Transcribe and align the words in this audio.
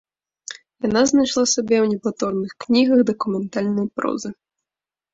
Яна 0.87 1.01
знайшла 1.11 1.43
сябе 1.55 1.77
ў 1.83 1.91
непаўторных 1.93 2.51
кнігах 2.65 2.99
дакументальнай 3.13 3.87
прозы. 3.99 4.29